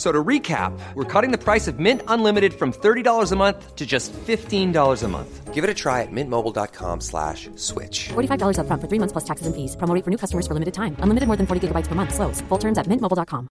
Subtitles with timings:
[0.00, 3.76] F- So to recap, we're cutting the price of Mint Unlimited from $30 a month
[3.76, 5.52] to just $15 a month.
[5.52, 8.08] Give it a try at mintmobile.com slash switch.
[8.08, 9.76] $45 upfront for three months plus taxes and fees.
[9.76, 10.96] Promo for new customers for limited time.
[11.00, 12.14] Unlimited more than 40 gigabytes per month.
[12.14, 12.40] Slows.
[12.48, 13.46] Full terms at mintmobile.com.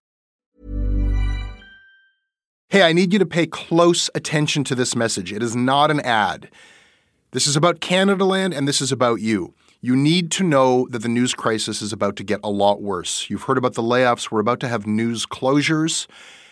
[2.68, 5.32] Hey, I need you to pay close attention to this message.
[5.32, 6.50] It is not an ad.
[7.32, 9.54] This is about Canada Land and this is about you.
[9.82, 13.30] You need to know that the news crisis is about to get a lot worse.
[13.30, 14.30] You've heard about the layoffs.
[14.30, 16.06] We're about to have news closures,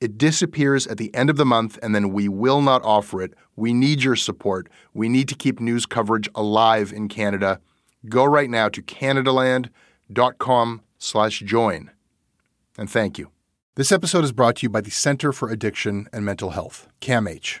[0.00, 3.34] It disappears at the end of the month, and then we will not offer it.
[3.54, 4.70] We need your support.
[4.94, 7.60] We need to keep news coverage alive in Canada.
[8.08, 11.90] Go right now to canadaland.com slash join.
[12.78, 13.30] And thank you.
[13.74, 17.60] This episode is brought to you by the Center for Addiction and Mental Health, CAMH.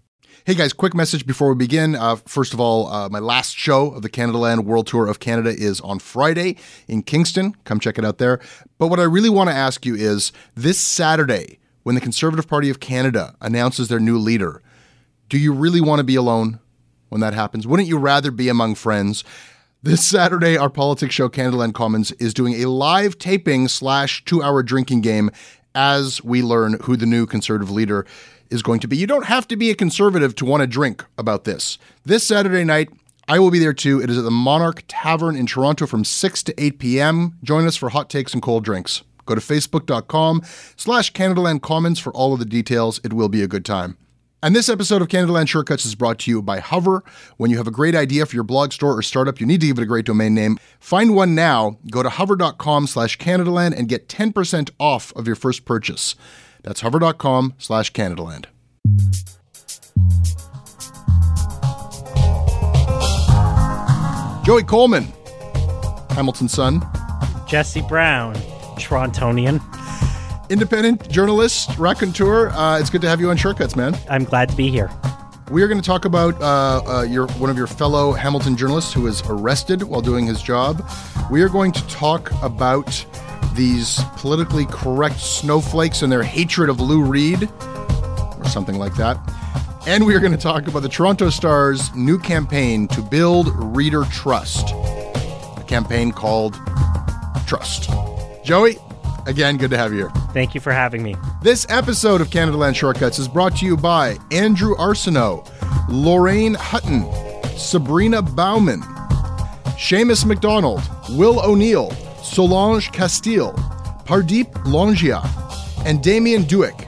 [0.43, 1.93] Hey guys, quick message before we begin.
[1.93, 5.19] Uh, first of all, uh, my last show of the Canada Land World Tour of
[5.19, 6.57] Canada is on Friday
[6.87, 7.53] in Kingston.
[7.63, 8.39] Come check it out there.
[8.79, 12.71] But what I really want to ask you is this Saturday, when the Conservative Party
[12.71, 14.63] of Canada announces their new leader,
[15.29, 16.59] do you really want to be alone
[17.09, 17.67] when that happens?
[17.67, 19.23] Wouldn't you rather be among friends?
[19.83, 24.41] This Saturday, our politics show, Canada Land Commons, is doing a live taping slash two
[24.41, 25.29] hour drinking game
[25.75, 28.07] as we learn who the new Conservative leader
[28.51, 28.97] is going to be.
[28.97, 31.77] You don't have to be a conservative to want to drink about this.
[32.03, 32.89] This Saturday night,
[33.27, 34.01] I will be there too.
[34.01, 37.37] It is at the Monarch Tavern in Toronto from 6 to 8 p.m.
[37.43, 39.03] Join us for hot takes and cold drinks.
[39.25, 40.41] Go to facebook.com
[40.75, 42.99] slash Canadaland Commons for all of the details.
[43.03, 43.97] It will be a good time.
[44.43, 47.03] And this episode of Canadaland Shortcuts is brought to you by Hover.
[47.37, 49.67] When you have a great idea for your blog store or startup, you need to
[49.67, 50.57] give it a great domain name.
[50.79, 51.77] Find one now.
[51.91, 56.15] Go to hover.com slash Canadaland and get 10% off of your first purchase.
[56.63, 58.45] That's hover.com slash Canadaland.
[64.43, 65.05] Joey Coleman,
[66.11, 66.81] Hamiltonian,
[67.47, 68.33] Jesse Brown,
[68.75, 69.61] Torontonian.
[70.49, 72.49] independent journalist, raconteur.
[72.49, 73.95] Uh, it's good to have you on Shortcuts, man.
[74.09, 74.89] I'm glad to be here.
[75.51, 78.91] We are going to talk about uh, uh, your one of your fellow Hamilton journalists
[78.91, 80.89] who was arrested while doing his job.
[81.29, 83.05] We are going to talk about
[83.55, 89.17] these politically correct snowflakes and their hatred of Lou Reed, or something like that.
[89.87, 94.03] And we are going to talk about the Toronto Star's new campaign to build reader
[94.11, 96.59] trust, a campaign called
[97.47, 97.89] Trust.
[98.43, 98.77] Joey,
[99.25, 100.09] again, good to have you here.
[100.33, 101.15] Thank you for having me.
[101.41, 105.49] This episode of Canada Land Shortcuts is brought to you by Andrew Arsenault,
[105.89, 107.11] Lorraine Hutton,
[107.57, 108.81] Sabrina Bauman,
[109.77, 111.91] Seamus McDonald, Will O'Neill,
[112.23, 113.53] Solange Castile,
[114.05, 115.21] Pardeep Longia,
[115.85, 116.87] and Damien Duick.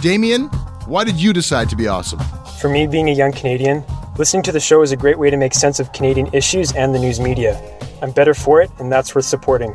[0.00, 0.46] Damien,
[0.86, 2.20] why did you decide to be awesome?
[2.60, 3.84] For me, being a young Canadian,
[4.16, 6.94] listening to the show is a great way to make sense of Canadian issues and
[6.94, 7.60] the news media.
[8.00, 9.74] I'm better for it, and that's worth supporting.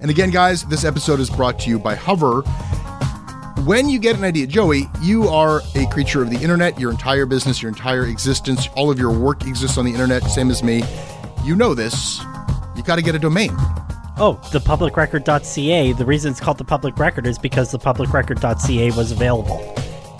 [0.00, 2.42] And again, guys, this episode is brought to you by Hover.
[3.64, 6.80] When you get an idea, Joey, you are a creature of the internet.
[6.80, 10.50] Your entire business, your entire existence, all of your work exists on the internet, same
[10.50, 10.82] as me.
[11.44, 12.20] You know this.
[12.74, 13.56] You got to get a domain.
[14.18, 15.92] Oh, the publicrecord.ca.
[15.92, 19.58] The reason it's called the public record is because the publicrecord.ca was available.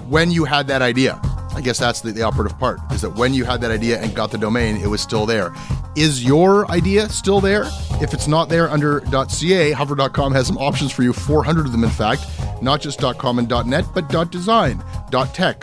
[0.08, 1.20] When you had that idea,
[1.54, 4.14] I guess that's the, the operative part is that when you had that idea and
[4.14, 5.52] got the domain, it was still there.
[5.94, 7.64] Is your idea still there?
[8.00, 11.84] If it's not there under .ca, hover.com has some options for you, 400 of them
[11.84, 12.26] in fact,
[12.62, 14.82] not just .com and .net, but .design,
[15.34, 15.60] .tech,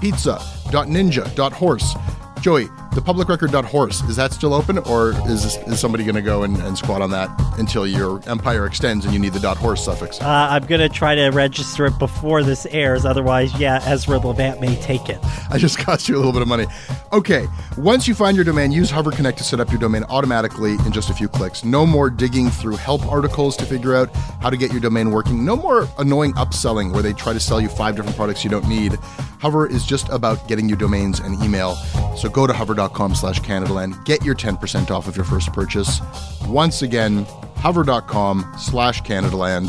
[0.00, 0.36] .pizza,
[0.68, 1.94] .ninja, .horse.
[2.42, 6.16] Joey, the public record horse is that still open or is, this, is somebody going
[6.16, 9.38] to go and, and squat on that until your empire extends and you need the
[9.38, 10.20] dot .horse suffix?
[10.20, 13.04] Uh, I'm going to try to register it before this airs.
[13.04, 15.20] Otherwise, yeah, Ezra Levant may take it.
[15.50, 16.66] I just cost you a little bit of money.
[17.12, 17.46] Okay,
[17.78, 20.90] once you find your domain, use Hover Connect to set up your domain automatically in
[20.90, 21.62] just a few clicks.
[21.62, 25.44] No more digging through help articles to figure out how to get your domain working.
[25.44, 28.66] No more annoying upselling where they try to sell you five different products you don't
[28.68, 28.98] need.
[29.42, 31.74] Hover is just about getting you domains and email.
[32.14, 34.04] So go to hover.com slash Canadaland.
[34.04, 36.00] Get your 10% off of your first purchase.
[36.46, 37.24] Once again,
[37.56, 39.66] hover.com slash Canadaland.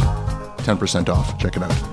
[0.58, 1.40] 10% off.
[1.40, 1.93] Check it out.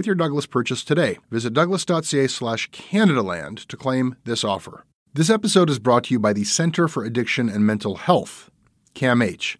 [0.00, 1.18] with your Douglas purchase today.
[1.30, 4.86] Visit douglas.ca slash Canadaland to claim this offer.
[5.12, 8.50] This episode is brought to you by the Center for Addiction and Mental Health,
[8.94, 9.58] CAMH.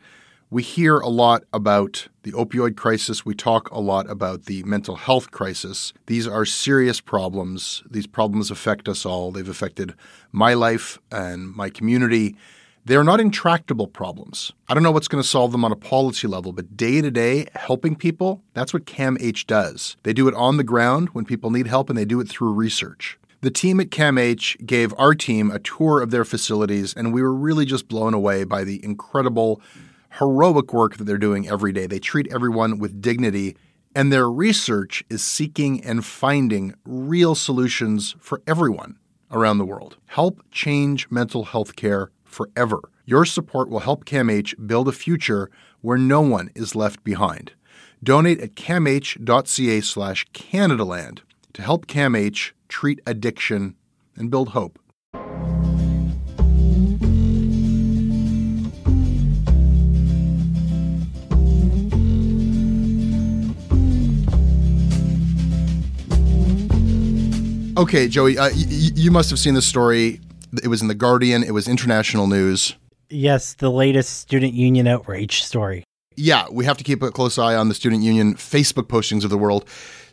[0.48, 3.22] We hear a lot about the opioid crisis.
[3.22, 5.92] We talk a lot about the mental health crisis.
[6.06, 7.82] These are serious problems.
[7.90, 9.32] These problems affect us all.
[9.32, 9.92] They've affected
[10.32, 12.34] my life and my community.
[12.86, 14.52] They are not intractable problems.
[14.68, 17.10] I don't know what's going to solve them on a policy level, but day to
[17.10, 19.96] day, helping people, that's what CAMH does.
[20.02, 22.52] They do it on the ground when people need help, and they do it through
[22.52, 23.18] research.
[23.42, 27.34] The team at CAMH gave our team a tour of their facilities, and we were
[27.34, 29.60] really just blown away by the incredible,
[30.18, 31.86] heroic work that they're doing every day.
[31.86, 33.56] They treat everyone with dignity,
[33.94, 38.96] and their research is seeking and finding real solutions for everyone
[39.30, 39.96] around the world.
[40.06, 42.80] Help change mental health care forever.
[43.04, 45.50] Your support will help CAMH build a future
[45.80, 47.52] where no one is left behind.
[48.02, 51.20] Donate at camh.ca slash Canadaland
[51.52, 53.74] to help CAMH treat addiction
[54.16, 54.78] and build hope.
[67.76, 68.54] Okay, Joey, uh, y-
[68.94, 70.20] you must have seen the story.
[70.62, 72.76] It was in The Guardian, it was international news.
[73.08, 75.84] Yes, the latest student union outrage story.
[76.16, 79.30] Yeah, we have to keep a close eye on the student union Facebook postings of
[79.30, 79.68] the world.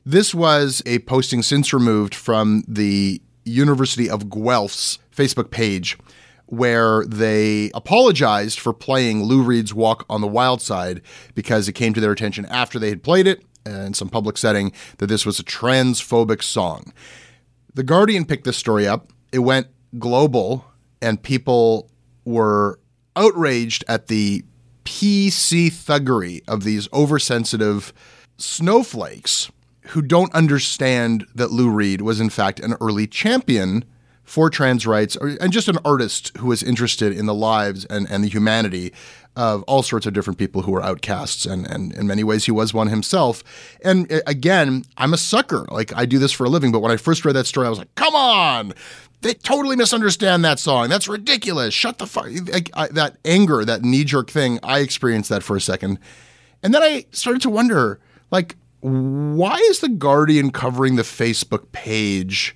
[0.05, 5.97] This was a posting since removed from the University of Guelph's Facebook page
[6.45, 11.01] where they apologized for playing Lou Reed's Walk on the Wild Side
[11.35, 14.71] because it came to their attention after they had played it in some public setting
[14.99, 16.93] that this was a transphobic song.
[17.73, 19.11] The Guardian picked this story up.
[19.33, 19.67] It went
[19.97, 20.65] global,
[21.01, 21.89] and people
[22.25, 22.79] were
[23.15, 24.43] outraged at the
[24.83, 27.93] PC thuggery of these oversensitive
[28.37, 29.51] snowflakes
[29.87, 33.85] who don't understand that Lou Reed was, in fact, an early champion
[34.23, 38.23] for trans rights and just an artist who was interested in the lives and, and
[38.23, 38.91] the humanity
[39.37, 41.45] of all sorts of different people who were outcasts.
[41.45, 43.43] And, and in many ways, he was one himself.
[43.83, 45.65] And uh, again, I'm a sucker.
[45.69, 46.71] Like, I do this for a living.
[46.71, 48.73] But when I first read that story, I was like, come on.
[49.21, 50.89] They totally misunderstand that song.
[50.89, 51.73] That's ridiculous.
[51.73, 52.27] Shut the fuck.
[52.29, 55.99] That anger, that knee jerk thing, I experienced that for a second.
[56.61, 62.55] And then I started to wonder, like, why is the Guardian covering the Facebook page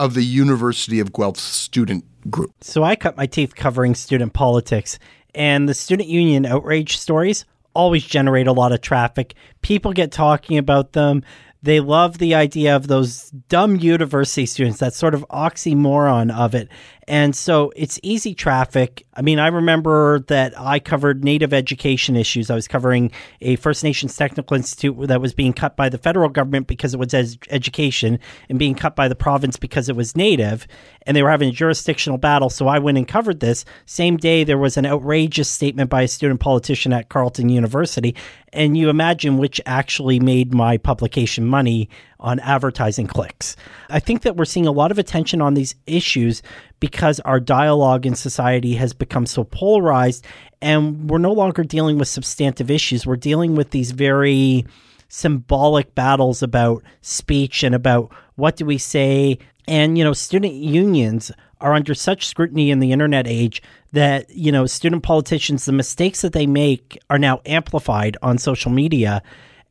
[0.00, 2.52] of the University of Guelph's student group?
[2.62, 4.98] So I cut my teeth covering student politics,
[5.34, 9.34] and the student union outrage stories always generate a lot of traffic.
[9.62, 11.22] People get talking about them.
[11.62, 16.68] They love the idea of those dumb university students, that sort of oxymoron of it.
[17.10, 19.04] And so it's easy traffic.
[19.14, 22.50] I mean, I remember that I covered Native education issues.
[22.50, 26.28] I was covering a First Nations Technical Institute that was being cut by the federal
[26.28, 30.16] government because it was ed- education and being cut by the province because it was
[30.16, 30.68] Native.
[31.04, 32.48] And they were having a jurisdictional battle.
[32.48, 33.64] So I went and covered this.
[33.86, 38.14] Same day, there was an outrageous statement by a student politician at Carleton University.
[38.52, 41.88] And you imagine which actually made my publication money
[42.20, 43.56] on advertising clicks.
[43.88, 46.42] I think that we're seeing a lot of attention on these issues
[46.78, 50.26] because our dialogue in society has become so polarized
[50.62, 53.06] and we're no longer dealing with substantive issues.
[53.06, 54.66] We're dealing with these very
[55.08, 59.38] symbolic battles about speech and about what do we say.
[59.66, 63.62] And, you know, student unions are under such scrutiny in the internet age
[63.92, 68.70] that, you know, student politicians, the mistakes that they make are now amplified on social
[68.70, 69.22] media.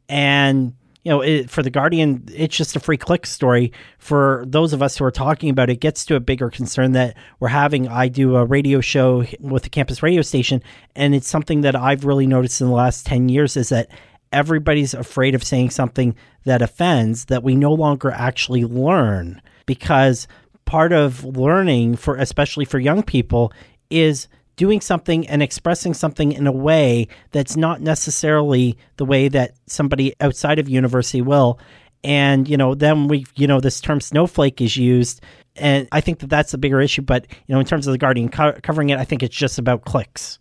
[0.07, 0.73] And
[1.09, 3.71] you know, it, for the Guardian, it's just a free click story.
[3.97, 6.91] For those of us who are talking about it, it gets to a bigger concern
[6.91, 7.87] that we're having.
[7.87, 10.61] I do a radio show with the campus radio station,
[10.95, 13.89] and it's something that I've really noticed in the last 10 years is that
[14.31, 20.27] everybody's afraid of saying something that offends that we no longer actually learn because
[20.65, 23.51] part of learning for especially for young people
[23.89, 24.27] is
[24.59, 30.13] doing something and expressing something in a way that's not necessarily the way that somebody
[30.19, 31.57] outside of university will.
[32.03, 35.21] And you know then we you know this term snowflake is used.
[35.55, 37.01] And i think that that's a bigger issue.
[37.01, 39.59] But you know in terms of the guardian co- covering it i think it's just
[39.59, 40.39] about clicks.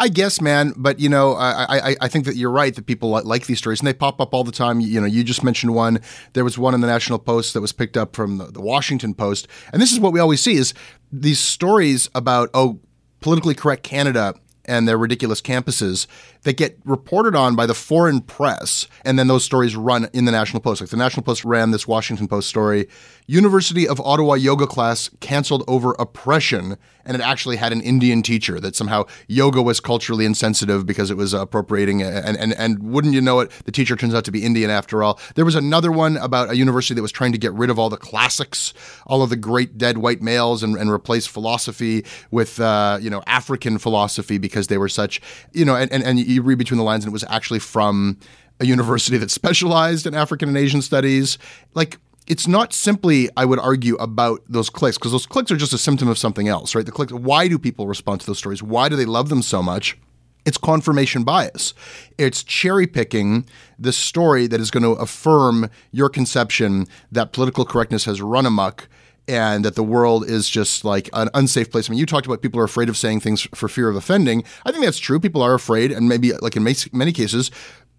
[0.00, 3.10] I guess, man, but you know, I, I I think that you're right that people
[3.10, 4.80] like these stories and they pop up all the time.
[4.80, 6.00] You know, you just mentioned one.
[6.32, 9.14] There was one in the National Post that was picked up from the, the Washington
[9.14, 10.74] Post, and this is what we always see: is
[11.12, 12.80] these stories about oh
[13.24, 14.34] politically correct Canada
[14.66, 16.06] and their ridiculous campuses
[16.44, 20.32] that get reported on by the foreign press, and then those stories run in the
[20.32, 20.80] National Post.
[20.80, 22.86] Like the National Post ran this Washington Post story
[23.26, 28.60] University of Ottawa yoga class canceled over oppression, and it actually had an Indian teacher
[28.60, 33.22] that somehow yoga was culturally insensitive because it was appropriating, and, and, and wouldn't you
[33.22, 35.18] know it, the teacher turns out to be Indian after all.
[35.36, 37.88] There was another one about a university that was trying to get rid of all
[37.88, 38.74] the classics,
[39.06, 43.22] all of the great dead white males, and, and replace philosophy with, uh, you know,
[43.26, 45.22] African philosophy because they were such,
[45.52, 48.18] you know, and, and, and you read between the lines, and it was actually from
[48.60, 51.38] a university that specialized in African and Asian studies.
[51.74, 55.72] Like, it's not simply, I would argue, about those clicks, because those clicks are just
[55.72, 56.86] a symptom of something else, right?
[56.86, 58.62] The clicks, why do people respond to those stories?
[58.62, 59.98] Why do they love them so much?
[60.46, 61.74] It's confirmation bias.
[62.18, 63.46] It's cherry picking
[63.78, 68.88] the story that is going to affirm your conception that political correctness has run amok
[69.26, 71.88] and that the world is just like an unsafe place.
[71.88, 74.44] I mean, you talked about people are afraid of saying things for fear of offending.
[74.64, 75.18] I think that's true.
[75.18, 77.50] People are afraid, and maybe, like in many cases,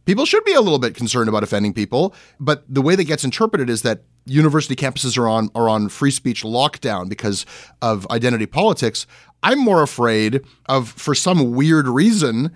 [0.05, 2.13] people should be a little bit concerned about offending people.
[2.39, 6.11] But the way that gets interpreted is that university campuses are on are on free
[6.11, 7.45] speech lockdown because
[7.81, 9.07] of identity politics.
[9.43, 12.51] I'm more afraid of, for some weird reason,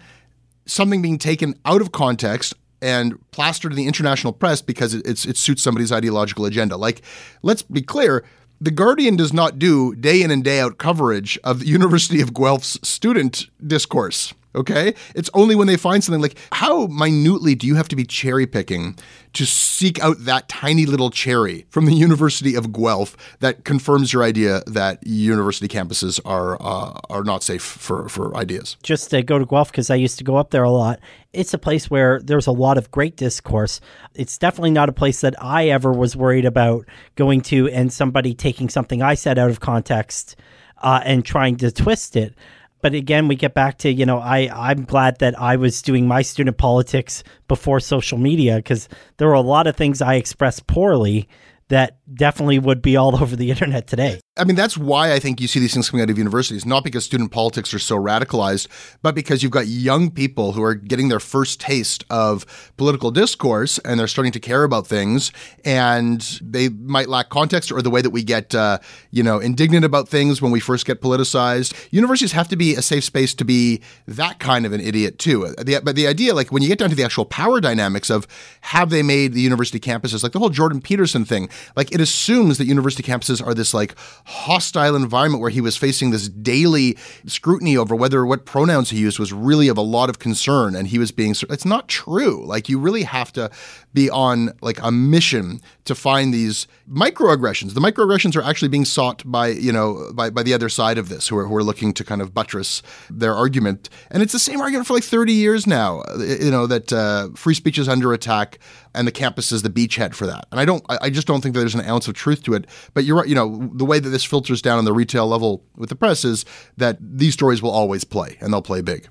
[0.66, 5.38] something being taken out of context and plastered in the international press because it, it
[5.38, 6.78] suits somebody's ideological agenda.
[6.78, 7.02] Like,
[7.44, 8.24] let's be clear.
[8.62, 12.34] The Guardian does not do day in and day out coverage of the University of
[12.34, 14.34] Guelph's student discourse.
[14.56, 14.96] Okay?
[15.16, 18.48] It's only when they find something like how minutely do you have to be cherry
[18.48, 18.98] picking
[19.34, 24.24] to seek out that tiny little cherry from the University of Guelph that confirms your
[24.24, 28.78] idea that university campuses are uh, are not safe for, for ideas?
[28.82, 31.00] Just to go to Guelph because I used to go up there a lot.
[31.32, 33.80] It's a place where there's a lot of great discourse.
[34.16, 38.34] It's definitely not a place that I ever was worried about going to and somebody
[38.34, 40.36] taking something I said out of context
[40.82, 42.34] uh, and trying to twist it
[42.82, 46.08] but again we get back to you know i i'm glad that i was doing
[46.08, 50.68] my student politics before social media because there were a lot of things i expressed
[50.68, 51.28] poorly
[51.70, 55.42] that definitely would be all over the internet today I mean, that's why I think
[55.42, 58.68] you see these things coming out of universities, not because student politics are so radicalized,
[59.02, 62.46] but because you've got young people who are getting their first taste of
[62.78, 65.32] political discourse and they're starting to care about things
[65.66, 68.80] and they might lack context or the way that we get, uh,
[69.12, 71.74] you know, indignant about things when we first get politicized.
[71.92, 75.54] Universities have to be a safe space to be that kind of an idiot too.
[75.58, 78.26] The, but the idea, like when you get down to the actual power dynamics of
[78.62, 82.58] have they made the university campuses, like the whole Jordan Peterson thing, like it assumes
[82.58, 83.96] that university campuses are this like
[84.30, 86.96] hostile environment where he was facing this daily
[87.26, 90.88] scrutiny over whether what pronouns he used was really of a lot of concern and
[90.90, 92.46] he was being it's not true.
[92.46, 93.50] Like you really have to
[93.92, 97.74] be on like a mission to find these microaggressions.
[97.74, 101.10] The microaggressions are actually being sought by you know by, by the other side of
[101.10, 103.90] this who are, who are looking to kind of buttress their argument.
[104.12, 107.56] And it's the same argument for like 30 years now you know that uh, free
[107.56, 108.60] speech is under attack
[108.94, 111.54] and the campus is the beachhead for that and i don't i just don't think
[111.54, 114.00] that there's an ounce of truth to it but you're right you know the way
[114.00, 116.46] that this filters down on the retail level with the press is
[116.78, 119.08] that these stories will always play and they'll play big.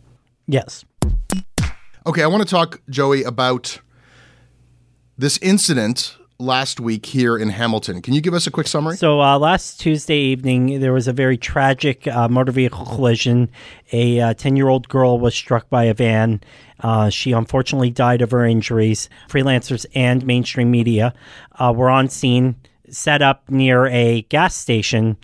[0.46, 0.84] Yes.
[2.06, 3.80] Okay, I want to talk, Joey, about
[5.18, 8.00] this incident last week here in Hamilton.
[8.00, 8.96] Can you give us a quick summary?
[8.96, 13.50] So uh, last Tuesday evening, there was a very tragic uh, motor vehicle collision.
[13.92, 16.40] A 10 year old girl was struck by a van.
[16.80, 19.08] Uh, she unfortunately died of her injuries.
[19.28, 21.12] Freelancers and mainstream media
[21.58, 22.56] uh, were on scene,
[22.88, 25.16] set up near a gas station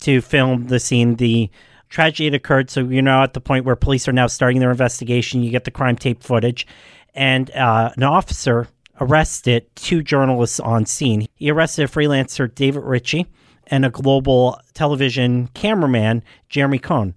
[0.00, 1.16] to film the scene.
[1.16, 1.50] The
[1.88, 4.70] tragedy had occurred, so you're now at the point where police are now starting their
[4.70, 5.42] investigation.
[5.42, 6.66] You get the crime tape footage,
[7.14, 8.68] and uh, an officer
[9.00, 11.26] arrested two journalists on scene.
[11.34, 13.26] He arrested a freelancer David Ritchie
[13.66, 17.14] and a global television cameraman, Jeremy Cohn.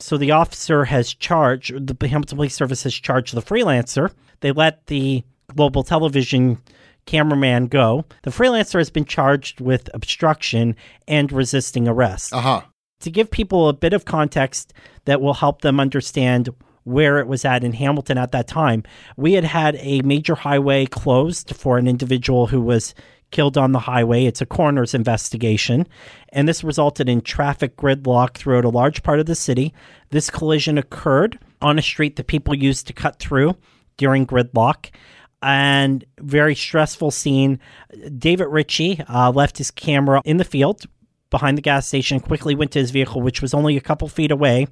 [0.00, 4.12] So the officer has charged, the Hamilton Police Service has charged the freelancer.
[4.40, 5.24] They let the
[5.54, 6.58] global television
[7.06, 8.04] cameraman go.
[8.22, 10.76] The freelancer has been charged with obstruction
[11.06, 12.32] and resisting arrest.
[12.32, 12.60] Uh huh.
[13.00, 14.72] To give people a bit of context
[15.04, 16.48] that will help them understand
[16.84, 18.84] where it was at in Hamilton at that time.
[19.16, 22.94] We had had a major highway closed for an individual who was
[23.36, 24.24] killed on the highway.
[24.24, 25.86] It's a coroner's investigation,
[26.30, 29.74] and this resulted in traffic gridlock throughout a large part of the city.
[30.08, 33.54] This collision occurred on a street that people used to cut through
[33.98, 34.88] during gridlock.
[35.42, 37.60] And very stressful scene.
[38.16, 40.86] David Ritchie uh, left his camera in the field
[41.28, 44.30] behind the gas station, quickly went to his vehicle, which was only a couple feet
[44.30, 44.66] away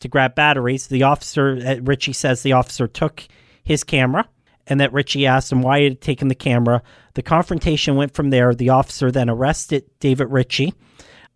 [0.00, 0.88] to grab batteries.
[0.88, 3.26] The officer, uh, Ritchie says the officer took
[3.64, 4.28] his camera
[4.66, 6.82] and that Ritchie asked him why he had taken the camera.
[7.14, 8.54] The confrontation went from there.
[8.54, 10.74] The officer then arrested David Ritchie,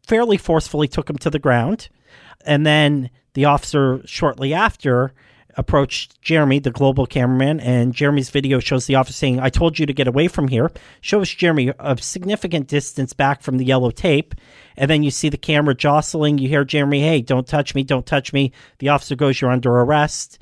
[0.06, 1.88] fairly forcefully took him to the ground.
[2.44, 5.12] And then the officer, shortly after,
[5.58, 9.86] approached Jeremy, the global cameraman, and Jeremy's video shows the officer saying, I told you
[9.86, 10.70] to get away from here.
[11.00, 14.34] Shows Jeremy a significant distance back from the yellow tape.
[14.76, 16.38] And then you see the camera jostling.
[16.38, 18.52] You hear Jeremy, hey, don't touch me, don't touch me.
[18.78, 20.38] The officer goes, You're under arrest.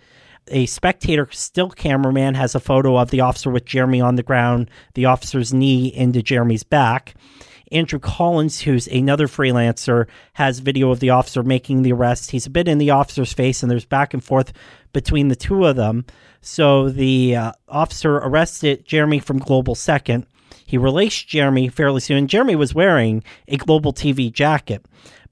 [0.48, 4.70] A spectator still cameraman has a photo of the officer with Jeremy on the ground,
[4.94, 7.14] the officer's knee into Jeremy's back.
[7.72, 12.30] Andrew Collins, who's another freelancer, has video of the officer making the arrest.
[12.30, 14.52] He's a bit in the officer's face, and there's back and forth
[14.92, 16.04] between the two of them.
[16.40, 20.26] So the uh, officer arrested Jeremy from Global Second.
[20.64, 22.28] He released Jeremy fairly soon.
[22.28, 24.84] Jeremy was wearing a Global TV jacket,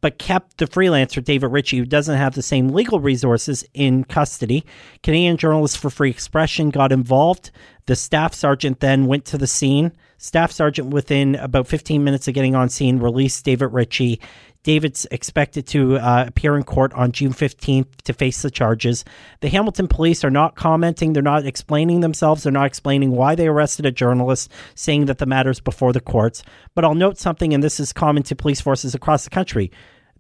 [0.05, 4.63] but kept the freelancer David Ritchie, who doesn't have the same legal resources, in custody.
[5.03, 7.51] Canadian Journalists for Free Expression got involved.
[7.87, 9.93] The staff sergeant then went to the scene.
[10.19, 14.21] Staff sergeant, within about 15 minutes of getting on scene, released David Ritchie.
[14.63, 19.05] David's expected to uh, appear in court on June 15th to face the charges.
[19.41, 21.13] The Hamilton police are not commenting.
[21.13, 22.43] They're not explaining themselves.
[22.43, 26.43] They're not explaining why they arrested a journalist, saying that the matter's before the courts.
[26.75, 29.71] But I'll note something, and this is common to police forces across the country.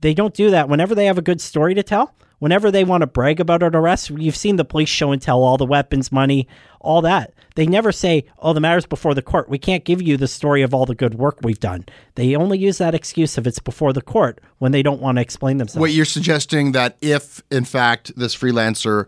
[0.04, 2.14] They don't do that whenever they have a good story to tell.
[2.38, 5.42] Whenever they want to brag about an arrest, you've seen the police show and tell
[5.42, 6.46] all the weapons, money,
[6.78, 7.32] all that.
[7.54, 9.48] They never say, oh, the matter's before the court.
[9.48, 11.86] We can't give you the story of all the good work we've done.
[12.16, 15.22] They only use that excuse if it's before the court when they don't want to
[15.22, 15.82] explain themselves.
[15.82, 19.06] Wait, you're suggesting that if, in fact, this freelancer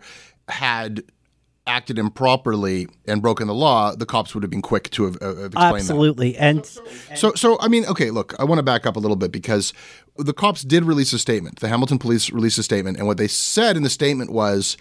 [0.49, 1.05] had
[1.67, 5.27] acted improperly and broken the law, the cops would have been quick to have, uh,
[5.27, 6.33] have explained Absolutely.
[6.33, 6.43] that.
[6.43, 6.67] And
[7.17, 9.73] So, so I mean, okay, look, I want to back up a little bit because
[10.17, 11.61] the cops did release a statement.
[11.61, 14.77] The Hamilton police released a statement, and what they said in the statement was.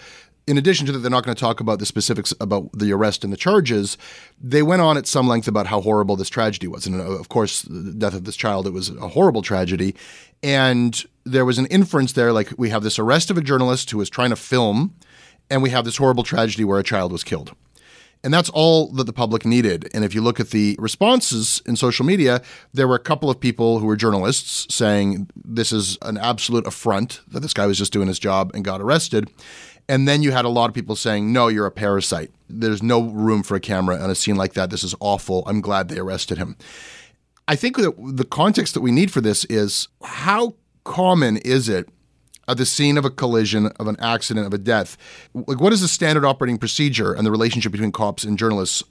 [0.47, 3.23] In addition to that, they're not going to talk about the specifics about the arrest
[3.23, 3.97] and the charges.
[4.39, 6.85] They went on at some length about how horrible this tragedy was.
[6.85, 9.95] And uh, of course, the death of this child, it was a horrible tragedy.
[10.43, 13.97] And there was an inference there like we have this arrest of a journalist who
[13.97, 14.93] was trying to film
[15.49, 17.55] and we have this horrible tragedy where a child was killed.
[18.23, 19.87] And that's all that the public needed.
[19.93, 22.41] And if you look at the responses in social media,
[22.73, 27.21] there were a couple of people who were journalists saying this is an absolute affront
[27.27, 29.29] that this guy was just doing his job and got arrested.
[29.87, 32.31] And then you had a lot of people saying, no, you're a parasite.
[32.49, 34.71] There's no room for a camera on a scene like that.
[34.71, 35.43] This is awful.
[35.45, 36.57] I'm glad they arrested him.
[37.47, 41.87] I think that the context that we need for this is how common is it
[42.47, 44.97] at the scene of a collision, of an accident, of a death?
[45.33, 48.83] Like, what is the standard operating procedure and the relationship between cops and journalists,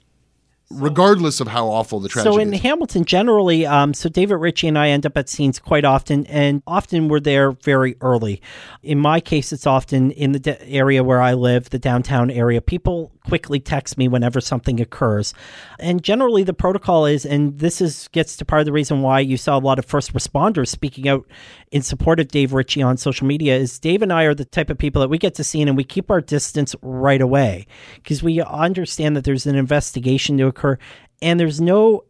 [0.69, 2.61] regardless of how awful the tragedy so in is?
[2.61, 6.63] Hamilton, generally, um, so David Ritchie and I end up at scenes quite often, and
[6.67, 8.41] often we're there very early.
[8.83, 12.61] In my case, it's often in the de- area where I live, the downtown area.
[12.61, 15.33] People quickly text me whenever something occurs,
[15.79, 19.19] and generally the protocol is, and this is gets to part of the reason why
[19.19, 21.25] you saw a lot of first responders speaking out
[21.71, 23.57] in support of Dave Ritchie on social media.
[23.57, 25.77] Is Dave and I are the type of people that we get to scene and
[25.77, 30.77] we keep our distance right away because we understand that there's an investigation to occur,
[31.21, 32.03] and there's no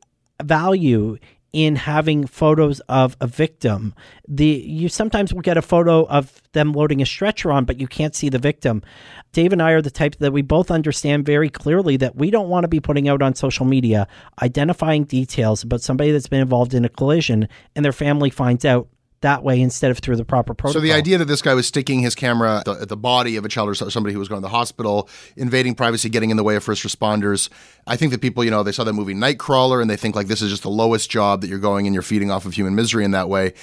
[0.44, 1.18] value
[1.56, 3.96] in having photos of a victim.
[4.28, 7.88] The you sometimes will get a photo of them loading a stretcher on, but you
[7.88, 8.84] can't see the victim.
[9.32, 12.50] Dave and I are the type that we both understand very clearly that we don't
[12.50, 14.06] want to be putting out on social media
[14.42, 18.90] identifying details about somebody that's been involved in a collision and their family finds out
[19.22, 20.82] that way instead of through the proper protocol.
[20.82, 23.36] So the idea that this guy was sticking his camera at the, at the body
[23.38, 26.38] of a child or somebody who was going to the hospital, invading privacy, getting in
[26.38, 27.50] the way of first responders.
[27.88, 30.28] I think that people, you know, they saw that movie Nightcrawler and they think like
[30.28, 32.76] this is just the lowest job that you're going and you're feeding off of human
[32.76, 33.54] misery in that way.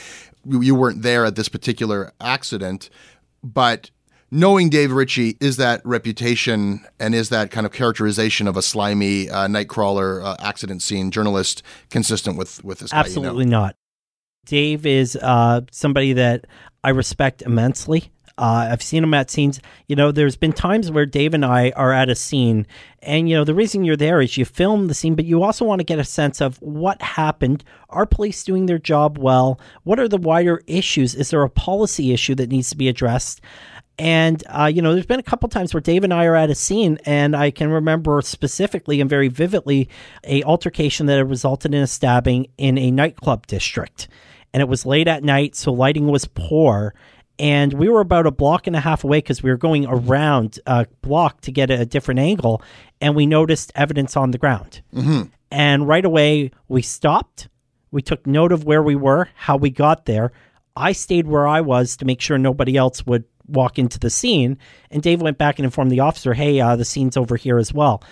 [0.45, 2.91] You, you weren't there at this particular accident,
[3.45, 3.91] but
[4.33, 9.31] knowing Dave Ritchie is that reputation and is that kind of characterization of a slimy
[9.31, 13.07] uh, Nightcrawler uh, accident scene journalist consistent with with this guy, you know?
[13.07, 13.77] Absolutely not.
[14.47, 16.47] Dave is uh, somebody that
[16.83, 18.11] I respect immensely.
[18.39, 19.61] Uh, I've seen him at scenes.
[19.87, 22.67] You know, there's been times where Dave and I are at a scene,
[23.03, 25.65] and you know, the reason you're there is you film the scene, but you also
[25.65, 27.63] want to get a sense of what happened.
[27.91, 29.61] Are police doing their job well?
[29.85, 31.15] What are the wider issues?
[31.15, 33.43] Is there a policy issue that needs to be addressed?
[34.03, 36.51] And uh, you know, there's been a couple times where Dave and I are at
[36.51, 39.89] a scene, and I can remember specifically and very vividly
[40.25, 44.09] a altercation that had resulted in a stabbing in a nightclub district,
[44.53, 46.97] and it was late at night, so lighting was poor.
[47.39, 50.59] And we were about a block and a half away because we were going around
[50.67, 52.61] a block to get a different angle,
[53.01, 54.83] and we noticed evidence on the ground.
[55.53, 57.49] And right away, we stopped.
[57.93, 60.33] We took note of where we were, how we got there.
[60.75, 64.59] I stayed where I was to make sure nobody else would walk into the scene.
[64.91, 67.73] And Dave went back and informed the officer, hey, uh, the scene's over here as
[67.73, 68.03] well.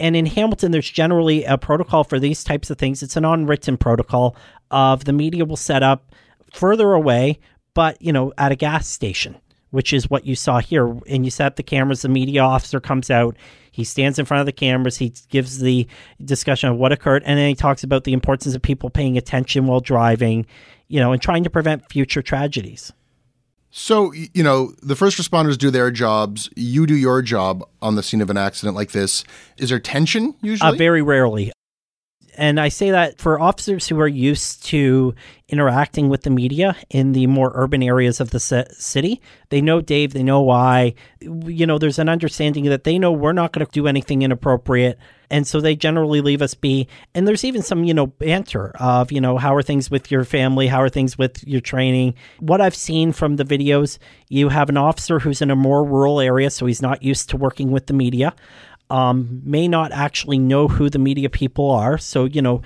[0.00, 3.02] And in Hamilton, there's generally a protocol for these types of things.
[3.02, 4.36] It's an unwritten protocol
[4.70, 6.14] of the media will set up
[6.52, 7.38] further away,
[7.74, 9.36] but, you know, at a gas station,
[9.70, 10.86] which is what you saw here.
[11.08, 13.36] And you set up the cameras, the media officer comes out,
[13.70, 15.86] he stands in front of the cameras, he gives the
[16.24, 19.66] discussion of what occurred, and then he talks about the importance of people paying attention
[19.66, 20.46] while driving,
[20.88, 22.92] you know, and trying to prevent future tragedies.
[23.76, 26.48] So, you know, the first responders do their jobs.
[26.54, 29.24] You do your job on the scene of an accident like this.
[29.58, 30.74] Is there tension usually?
[30.74, 31.50] Uh, very rarely.
[32.36, 35.14] And I say that for officers who are used to
[35.48, 39.20] interacting with the media in the more urban areas of the ci- city,
[39.50, 40.94] they know Dave, they know why.
[41.20, 44.98] You know, there's an understanding that they know we're not going to do anything inappropriate.
[45.30, 46.88] And so they generally leave us be.
[47.14, 50.24] And there's even some, you know, banter of, you know, how are things with your
[50.24, 50.66] family?
[50.66, 52.14] How are things with your training?
[52.40, 56.20] What I've seen from the videos, you have an officer who's in a more rural
[56.20, 58.34] area, so he's not used to working with the media
[58.90, 61.98] um, may not actually know who the media people are.
[61.98, 62.62] So, you know,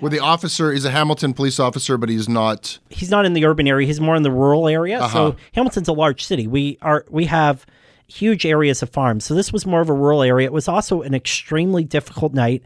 [0.00, 2.78] Where the officer is a Hamilton police officer, but he's not.
[2.90, 5.00] he's not in the urban area, he's more in the rural area.
[5.00, 5.32] Uh-huh.
[5.32, 6.46] So, Hamilton's a large city.
[6.46, 7.66] We are we have
[8.08, 9.24] huge areas of farms.
[9.24, 10.46] So, this was more of a rural area.
[10.46, 12.62] It was also an extremely difficult night.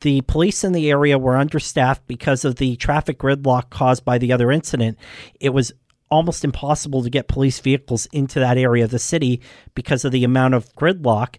[0.00, 4.32] The police in the area were understaffed because of the traffic gridlock caused by the
[4.32, 4.98] other incident.
[5.40, 5.72] It was
[6.10, 9.40] almost impossible to get police vehicles into that area of the city
[9.74, 11.36] because of the amount of gridlock.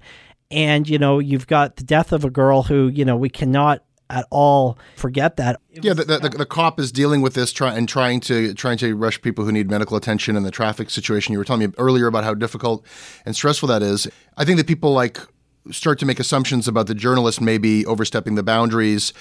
[0.51, 3.83] And, you know, you've got the death of a girl who, you know, we cannot
[4.09, 5.59] at all forget that.
[5.71, 8.77] Yeah, the, the, the, the cop is dealing with this try, and trying to trying
[8.77, 11.33] to rush people who need medical attention and the traffic situation.
[11.33, 12.85] You were telling me earlier about how difficult
[13.25, 14.07] and stressful that is.
[14.37, 15.19] I think that people like
[15.71, 19.13] start to make assumptions about the journalist maybe overstepping the boundaries.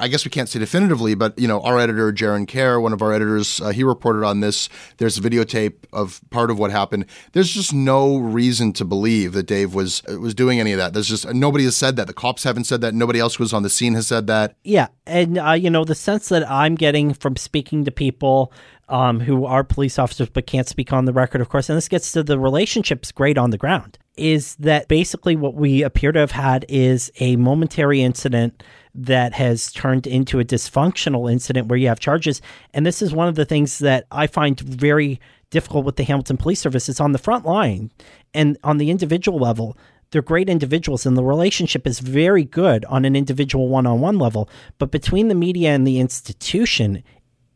[0.00, 3.02] I guess we can't say definitively, but you know, our editor Jaren Kerr, one of
[3.02, 4.68] our editors, uh, he reported on this.
[4.98, 7.06] There's a videotape of part of what happened.
[7.32, 10.92] There's just no reason to believe that Dave was uh, was doing any of that.
[10.92, 12.06] There's just nobody has said that.
[12.06, 12.94] The cops haven't said that.
[12.94, 14.56] Nobody else who was on the scene has said that.
[14.64, 18.52] Yeah, and uh, you know the sense that I'm getting from speaking to people
[18.88, 21.88] um, who are police officers but can't speak on the record, of course, and this
[21.88, 26.20] gets to the relationships great on the ground, is that basically what we appear to
[26.20, 28.62] have had is a momentary incident
[28.94, 32.40] that has turned into a dysfunctional incident where you have charges,
[32.72, 36.36] and this is one of the things that I find very difficult with the Hamilton
[36.36, 36.88] Police Service.
[36.88, 37.90] It's on the front line
[38.34, 39.76] and on the individual level
[40.10, 44.48] they're great individuals and the relationship is very good on an individual one-on-one level.
[44.78, 47.02] But between the media and the institution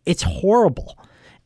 [0.07, 0.99] it's horrible.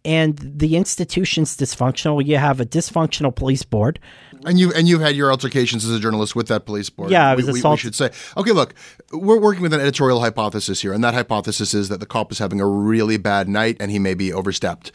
[0.04, 2.24] And the institution's dysfunctional.
[2.24, 3.98] You have a dysfunctional police board
[4.44, 7.10] And you and you've had your altercations as a journalist with that police board.
[7.10, 8.10] Yeah, I we, was we- we should say.
[8.36, 8.74] Okay, look,
[9.12, 12.38] we're working with an editorial hypothesis here, and that hypothesis is that the cop is
[12.38, 14.92] having a really bad night and he may be overstepped.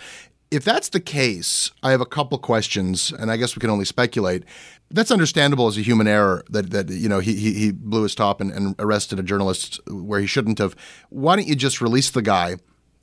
[0.51, 3.85] If that's the case, I have a couple questions, and I guess we can only
[3.85, 4.43] speculate.
[4.89, 8.15] That's understandable as a human error that, that you know he, he, he blew his
[8.15, 10.75] top and, and arrested a journalist where he shouldn't have.
[11.09, 12.55] Why don't you just release the guy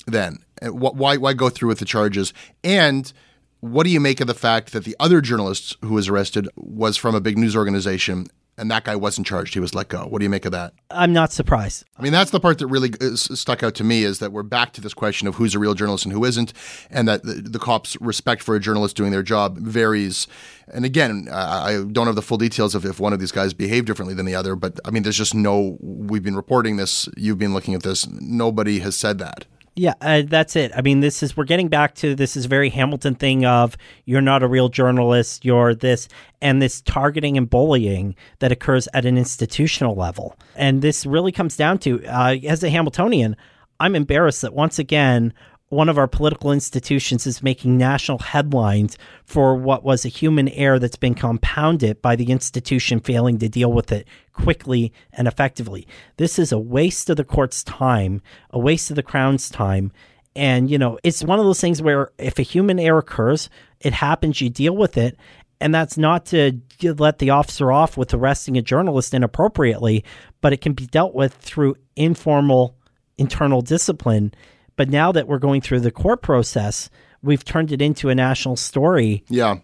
[0.07, 0.38] then?
[0.62, 2.33] Why why go through with the charges?
[2.64, 3.12] And
[3.61, 6.97] what do you make of the fact that the other journalist who was arrested was
[6.97, 8.27] from a big news organization
[8.59, 9.55] and that guy wasn't charged.
[9.55, 10.07] He was let go.
[10.07, 10.73] What do you make of that?
[10.90, 11.85] I'm not surprised.
[11.99, 14.42] I mean, that's the part that really uh, stuck out to me is that we're
[14.42, 16.53] back to this question of who's a real journalist and who isn't,
[16.90, 20.27] and that the, the cops' respect for a journalist doing their job varies.
[20.73, 23.53] And again, I I don't have the full details of if one of these guys
[23.53, 25.77] behaved differently than the other, but I mean, there's just no.
[25.81, 27.09] We've been reporting this.
[27.16, 28.09] You've been looking at this.
[28.09, 29.47] Nobody has said that.
[29.79, 30.73] Yeah, uh, that's it.
[30.75, 34.23] I mean, this is we're getting back to this is very Hamilton thing of you're
[34.23, 36.09] not a real journalist, you're this,
[36.41, 40.35] and this targeting and bullying that occurs at an institutional level.
[40.55, 43.37] And this really comes down to, uh, as a Hamiltonian,
[43.79, 45.35] I'm embarrassed that once again
[45.68, 50.79] one of our political institutions is making national headlines for what was a human error
[50.79, 55.87] that's been compounded by the institution failing to deal with it quickly and effectively.
[56.18, 59.90] This is a waste of the court's time, a waste of the crown's time.
[60.37, 63.48] And, you know, it's one of those things where if a human error occurs,
[63.81, 65.16] it happens, you deal with it.
[65.61, 70.05] And that's not to let the officer off with arresting a journalist inappropriately,
[70.42, 72.76] but it can be dealt with through informal
[73.18, 74.35] internal discipline
[74.77, 76.91] but now that we're going through the court process,
[77.23, 79.25] we've turned it into a national story.
[79.29, 79.57] Yeah.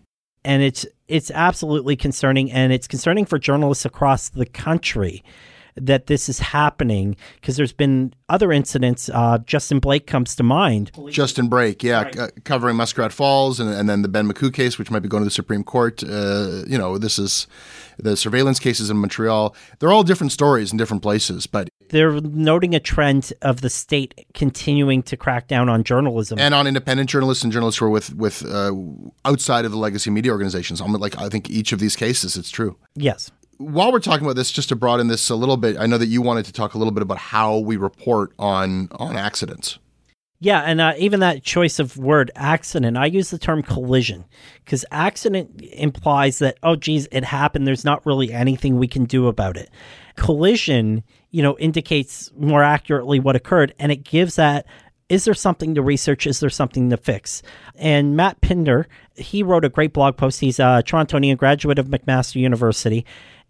[0.44, 5.22] And it's it's absolutely concerning and it's concerning for journalists across the country
[5.76, 9.08] that this is happening because there's been other incidents.
[9.08, 10.90] Uh, Justin Brake comes to mind.
[11.10, 14.90] Justin Brake, yeah, c- covering Muskrat Falls, and, and then the Ben Makuch case, which
[14.90, 16.02] might be going to the Supreme Court.
[16.02, 17.46] Uh, you know, this is
[17.98, 19.54] the surveillance cases in Montreal.
[19.78, 24.26] They're all different stories in different places, but They're noting a trend of the state
[24.34, 26.38] continuing to crack down on journalism.
[26.38, 28.72] and on independent journalists and journalists who are with with uh,
[29.24, 30.80] outside of the legacy media organizations.
[30.80, 32.76] I'm like, I think each of these cases, it's true.
[32.94, 33.30] yes.
[33.58, 36.08] While we're talking about this, just to broaden this a little bit, I know that
[36.08, 39.78] you wanted to talk a little bit about how we report on on accidents.
[40.44, 44.24] Yeah, and uh, even that choice of word accident, I use the term collision
[44.64, 47.64] because accident implies that, oh, geez, it happened.
[47.64, 49.70] There's not really anything we can do about it.
[50.16, 54.66] Collision, you know, indicates more accurately what occurred and it gives that.
[55.08, 56.26] Is there something to research?
[56.26, 57.44] Is there something to fix?
[57.76, 60.40] And Matt Pinder, he wrote a great blog post.
[60.40, 63.06] He's a Torontonian graduate of McMaster University,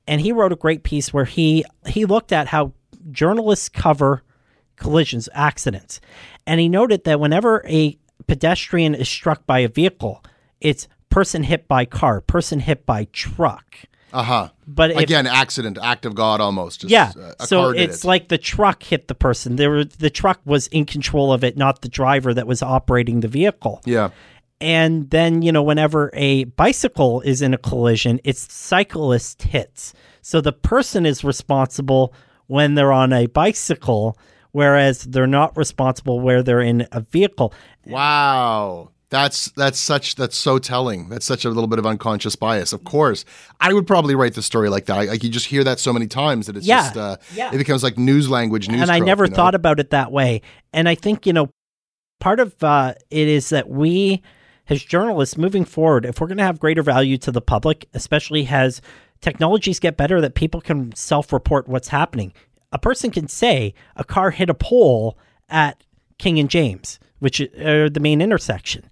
[0.07, 2.74] and he wrote a great piece where he he looked at how
[3.12, 4.22] journalists cover
[4.83, 6.00] collisions, accidents.
[6.46, 10.24] And he noted that whenever a pedestrian is struck by a vehicle,
[10.61, 13.76] it's person hit by car, person hit by truck.
[14.12, 14.48] Uh huh.
[14.66, 16.83] But if, Again, accident, act of God, almost.
[16.83, 18.07] Just, yeah, uh, so it's it.
[18.07, 19.57] like the truck hit the person.
[19.57, 23.20] There, were, the truck was in control of it, not the driver that was operating
[23.20, 23.81] the vehicle.
[23.85, 24.11] yeah.
[24.61, 29.92] And then, you know, whenever a bicycle is in a collision, it's cyclist hits.
[30.20, 32.14] So the person is responsible
[32.46, 34.16] when they're on a bicycle,
[34.52, 37.52] whereas they're not responsible where they're in a vehicle.
[37.86, 38.90] Wow.
[39.10, 41.10] That's that's such that's so telling.
[41.10, 42.72] That's such a little bit of unconscious bias.
[42.72, 43.26] Of course,
[43.60, 45.06] I would probably write the story like that.
[45.06, 46.80] Like you just hear that so many times that it's Yeah.
[46.84, 47.50] just uh, Yeah.
[47.52, 48.70] it becomes like news language.
[48.70, 49.36] News and I never you know?
[49.36, 50.40] thought about it that way.
[50.72, 51.50] And I think, you know,
[52.20, 54.22] part of uh, it is that we,
[54.70, 58.46] as journalists, moving forward, if we're going to have greater value to the public, especially
[58.46, 58.80] as
[59.20, 62.32] technologies get better, that people can self report what's happening.
[62.72, 65.85] A person can say a car hit a pole at
[66.18, 68.88] King and James, which are the main intersection.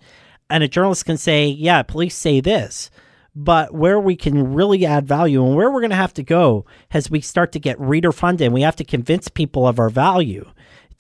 [0.49, 2.91] And a journalist can say, yeah, police say this.
[3.35, 6.67] But where we can really add value and where we're going to have to go
[6.91, 9.89] as we start to get reader funded and we have to convince people of our
[9.89, 10.51] value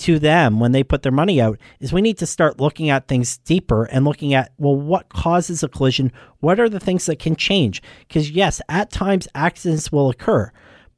[0.00, 3.06] to them when they put their money out is we need to start looking at
[3.06, 7.18] things deeper and looking at well what causes a collision what are the things that
[7.18, 10.50] can change because yes at times accidents will occur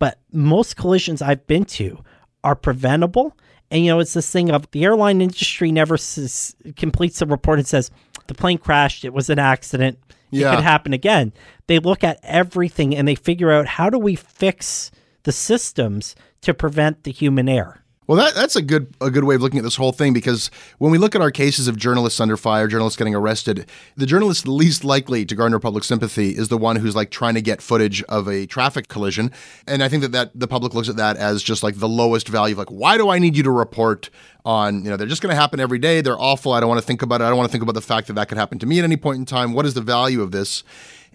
[0.02, 2.02] but most collisions i've been to
[2.42, 3.36] are preventable.
[3.70, 7.60] And you know it's this thing of the airline industry never s- completes a report
[7.60, 7.88] and says
[8.26, 9.04] the plane crashed.
[9.04, 10.00] It was an accident.
[10.30, 10.52] Yeah.
[10.52, 11.32] it could happen again.
[11.68, 14.90] They look at everything and they figure out how do we fix
[15.22, 19.36] the systems to prevent the human error Well, that, that's a good a good way
[19.36, 22.18] of looking at this whole thing because when we look at our cases of journalists
[22.18, 26.58] under fire, journalists getting arrested, the journalist least likely to garner public sympathy is the
[26.58, 29.30] one who's like trying to get footage of a traffic collision,
[29.68, 32.26] and I think that that the public looks at that as just like the lowest
[32.26, 32.54] value.
[32.54, 34.10] Of like, why do I need you to report
[34.44, 34.82] on?
[34.82, 36.00] You know, they're just going to happen every day.
[36.00, 36.52] They're awful.
[36.52, 37.24] I don't want to think about it.
[37.24, 38.84] I don't want to think about the fact that that could happen to me at
[38.84, 39.52] any point in time.
[39.52, 40.64] What is the value of this?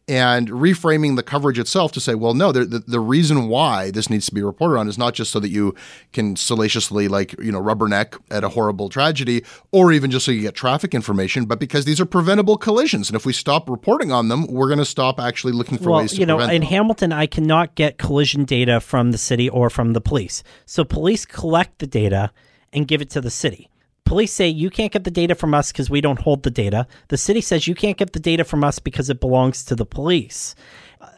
[0.07, 4.09] And reframing the coverage itself to say, well, no, the, the, the reason why this
[4.09, 5.75] needs to be reported on is not just so that you
[6.13, 10.41] can salaciously, like, you know, rubberneck at a horrible tragedy, or even just so you
[10.41, 13.09] get traffic information, but because these are preventable collisions.
[13.09, 15.99] And if we stop reporting on them, we're going to stop actually looking for well,
[16.01, 16.69] ways to prevent well you know, in them.
[16.69, 20.41] Hamilton, I cannot get collision data from the city or from the police.
[20.65, 22.31] So police collect the data
[22.71, 23.69] and give it to the city.
[24.07, 26.87] Police say you can't get the data from us because we don't hold the data.
[27.09, 29.85] The city says you can't get the data from us because it belongs to the
[29.85, 30.55] police.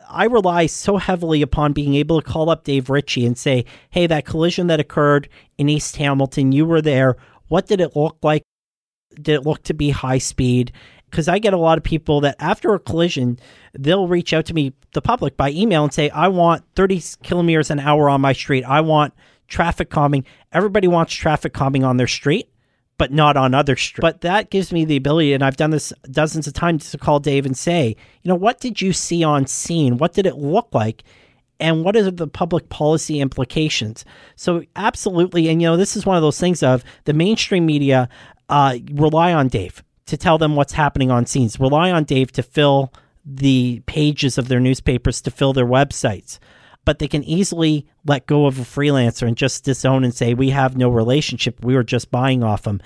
[0.10, 4.08] I rely so heavily upon being able to call up Dave Ritchie and say, hey,
[4.08, 7.15] that collision that occurred in East Hamilton, you were there.
[7.47, 8.41] What did it look like?
[9.13, 10.71] Did it look to be high speed?
[11.12, 13.38] Because I get a lot of people that after a collision,
[13.78, 17.69] they'll reach out to me, the public, by email and say, I want 30 kilometers
[17.69, 18.63] an hour on my street.
[18.63, 19.13] I want
[19.47, 20.25] traffic calming.
[20.52, 22.49] Everybody wants traffic calming on their street
[22.99, 24.01] but not on other streets.
[24.01, 27.19] But that gives me the ability, and I've done this dozens of times, to call
[27.19, 29.97] Dave and say, you know, what did you see on scene?
[29.97, 31.03] What did it look like?
[31.62, 34.05] And what are the public policy implications?
[34.35, 35.47] So, absolutely.
[35.47, 38.09] And, you know, this is one of those things of the mainstream media
[38.49, 42.43] uh, rely on Dave to tell them what's happening on scenes, rely on Dave to
[42.43, 42.93] fill
[43.25, 46.38] the pages of their newspapers, to fill their websites
[46.85, 50.49] but they can easily let go of a freelancer and just disown and say, we
[50.49, 51.63] have no relationship.
[51.63, 52.81] We were just buying off them.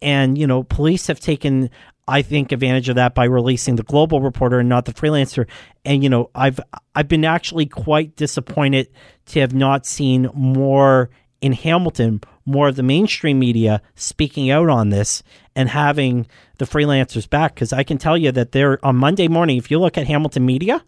[0.00, 1.70] And, you know, police have taken,
[2.08, 5.46] I think, advantage of that by releasing the global reporter and not the freelancer.
[5.84, 6.60] And, you know, I've,
[6.94, 8.88] I've been actually quite disappointed
[9.26, 14.90] to have not seen more in Hamilton, more of the mainstream media speaking out on
[14.90, 15.22] this
[15.54, 16.26] and having
[16.58, 17.54] the freelancers back.
[17.54, 20.46] Because I can tell you that they're on Monday morning, if you look at Hamilton
[20.46, 20.82] media,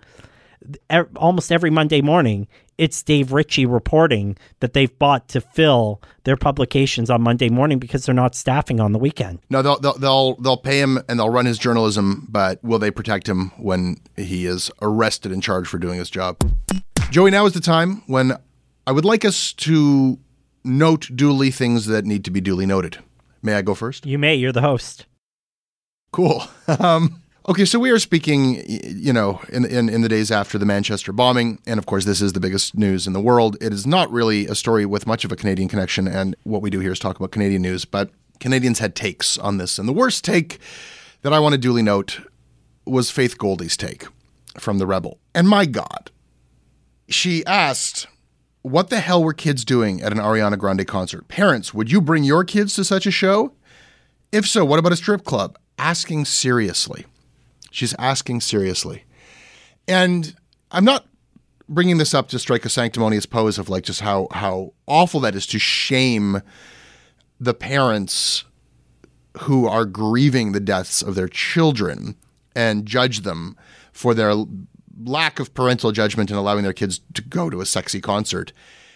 [1.17, 2.47] almost every Monday morning,
[2.79, 8.05] it's Dave Ritchie reporting that they've bought to fill their publications on Monday morning because
[8.07, 9.39] they're not staffing on the weekend.
[9.51, 12.91] No, they'll they'll they'll, they'll pay him and they'll run his journalism, but will they
[12.91, 16.37] protect him when he is arrested and charged for doing his job?
[17.11, 18.37] Joey, now is the time when
[18.87, 20.19] I would like us to
[20.65, 22.99] note duly things that need to be duly noted.
[23.43, 24.07] May I go first?
[24.07, 24.35] You may.
[24.35, 25.07] You're the host.
[26.13, 26.45] Cool.
[26.67, 30.65] Um, Okay, so we are speaking, you know, in, in, in the days after the
[30.65, 33.59] Manchester bombing, and of course, this is the biggest news in the world.
[33.61, 36.71] It is not really a story with much of a Canadian connection, and what we
[36.71, 38.09] do here is talk about Canadian news, but
[38.41, 40.59] Canadians had takes on this, and the worst take
[41.21, 42.21] that I want to duly note
[42.87, 44.07] was Faith Goldy's take
[44.59, 45.19] from the Rebel.
[45.35, 46.11] And my God,
[47.11, 48.07] she asked,
[48.63, 51.29] "What the hell were kids doing at an Ariana Grande concert?
[51.29, 53.53] Parents, would you bring your kids to such a show?
[54.33, 57.05] If so, what about a strip club?" Asking seriously.
[57.75, 59.03] She's asking seriously.
[59.89, 60.37] And
[60.71, 61.07] I'm not
[61.69, 65.35] bringing this up to strike a sanctimonious pose of like just how how awful that
[65.35, 66.41] is to shame
[67.41, 68.45] the parents
[69.41, 72.15] who are grieving the deaths of their children
[72.55, 73.57] and judge them
[73.93, 74.35] for their
[75.03, 78.53] lack of parental judgment in allowing their kids to go to a sexy concert.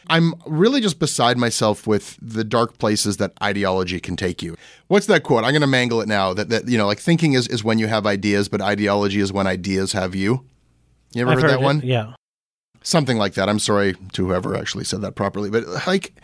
[0.07, 4.57] I'm really just beside myself with the dark places that ideology can take you.
[4.87, 5.45] What's that quote?
[5.45, 6.33] I'm going to mangle it now.
[6.33, 9.33] That that you know, like thinking is is when you have ideas, but ideology is
[9.33, 10.45] when ideas have you.
[11.13, 11.81] You ever heard, heard that it, one?
[11.85, 12.15] Yeah.
[12.83, 13.49] Something like that.
[13.49, 16.15] I'm sorry to whoever actually said that properly, but like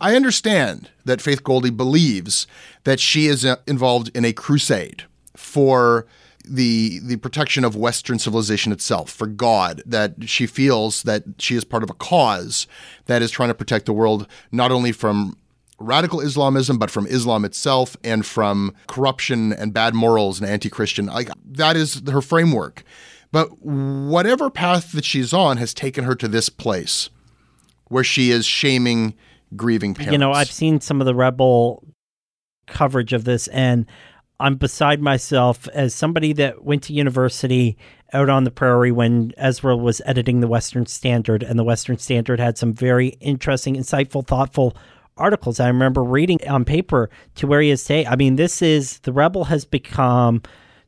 [0.00, 2.46] I understand that Faith Goldy believes
[2.84, 5.04] that she is uh, involved in a crusade
[5.36, 6.06] for
[6.44, 11.64] the the protection of Western civilization itself, for God, that she feels that she is
[11.64, 12.66] part of a cause
[13.06, 15.36] that is trying to protect the world not only from
[15.78, 21.06] radical Islamism, but from Islam itself and from corruption and bad morals and anti-Christian.
[21.06, 22.84] Like that is her framework.
[23.32, 27.08] But whatever path that she's on has taken her to this place
[27.88, 29.14] where she is shaming
[29.56, 30.12] grieving parents.
[30.12, 31.82] You know, I've seen some of the rebel
[32.66, 33.86] coverage of this and
[34.42, 37.78] I'm beside myself as somebody that went to university
[38.12, 42.40] out on the prairie when Ezra was editing the Western Standard, and the Western Standard
[42.40, 44.76] had some very interesting, insightful, thoughtful
[45.16, 45.60] articles.
[45.60, 49.12] I remember reading on paper to where he is saying, I mean, this is the
[49.12, 50.42] Rebel has become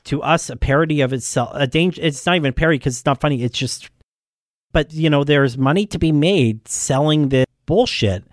[0.07, 1.51] to us a parody of itself.
[1.55, 2.03] A danger.
[2.03, 3.45] It's not even a parody because it's not funny.
[3.45, 3.89] It's just,
[4.73, 8.25] but you know, there's money to be made selling this bullshit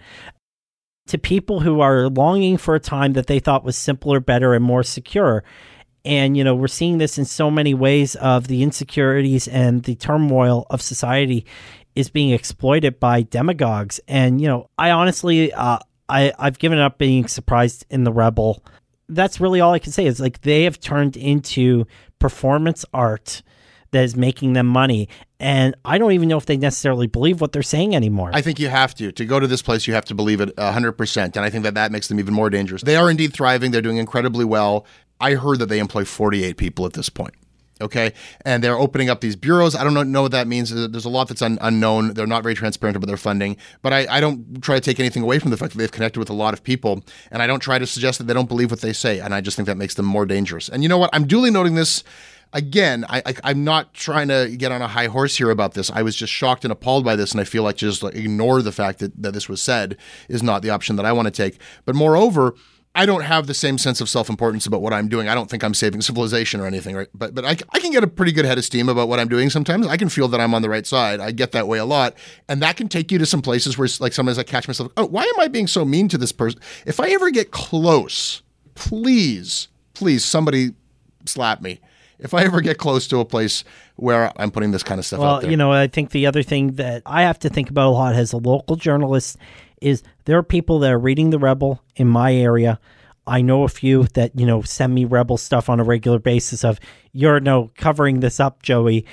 [1.11, 4.63] to people who are longing for a time that they thought was simpler, better, and
[4.63, 5.43] more secure.
[6.05, 9.95] And, you know, we're seeing this in so many ways of the insecurities and the
[9.95, 11.45] turmoil of society
[11.95, 13.99] is being exploited by demagogues.
[14.07, 18.63] And, you know, I honestly, uh, I, I've given up being surprised in the Rebel.
[19.09, 21.85] That's really all I can say is like they have turned into
[22.19, 23.43] performance art
[23.91, 25.09] that is making them money.
[25.41, 28.29] And I don't even know if they necessarily believe what they're saying anymore.
[28.31, 29.11] I think you have to.
[29.11, 31.23] To go to this place, you have to believe it 100%.
[31.23, 32.83] And I think that that makes them even more dangerous.
[32.83, 33.71] They are indeed thriving.
[33.71, 34.85] They're doing incredibly well.
[35.19, 37.33] I heard that they employ 48 people at this point.
[37.81, 38.13] Okay.
[38.45, 39.75] And they're opening up these bureaus.
[39.75, 40.69] I don't know what that means.
[40.69, 42.13] There's a lot that's un- unknown.
[42.13, 43.57] They're not very transparent about their funding.
[43.81, 46.19] But I, I don't try to take anything away from the fact that they've connected
[46.19, 47.03] with a lot of people.
[47.31, 49.19] And I don't try to suggest that they don't believe what they say.
[49.19, 50.69] And I just think that makes them more dangerous.
[50.69, 51.09] And you know what?
[51.13, 52.03] I'm duly noting this
[52.53, 55.89] again, I, I am not trying to get on a high horse here about this.
[55.91, 58.61] I was just shocked and appalled by this, and I feel like just like ignore
[58.61, 59.97] the fact that, that this was said
[60.29, 61.59] is not the option that I want to take.
[61.85, 62.55] But moreover,
[62.93, 65.29] I don't have the same sense of self-importance about what I'm doing.
[65.29, 67.07] I don't think I'm saving civilization or anything, right?
[67.13, 69.29] But but I, I can get a pretty good head of steam about what I'm
[69.29, 69.87] doing sometimes.
[69.87, 71.21] I can feel that I'm on the right side.
[71.21, 72.15] I get that way a lot,
[72.49, 74.91] and that can take you to some places where, like, sometimes I catch myself.
[74.97, 76.59] Oh, why am I being so mean to this person?
[76.85, 78.41] If I ever get close,
[78.75, 80.71] please, please, somebody
[81.25, 81.79] slap me.
[82.21, 83.63] If I ever get close to a place
[83.95, 86.27] where I'm putting this kind of stuff out Well, there, you know, I think the
[86.27, 89.37] other thing that I have to think about a lot as a local journalist
[89.81, 92.79] is there are people that are reading the Rebel in my area.
[93.27, 96.63] I know a few that you know send me Rebel stuff on a regular basis.
[96.63, 96.79] Of
[97.11, 99.05] you're no covering this up, Joey,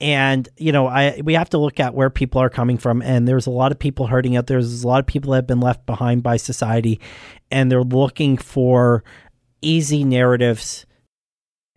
[0.00, 3.02] and you know I we have to look at where people are coming from.
[3.02, 4.60] And there's a lot of people hurting out there.
[4.60, 7.00] There's a lot of people that have been left behind by society,
[7.50, 9.02] and they're looking for
[9.60, 10.86] easy narratives.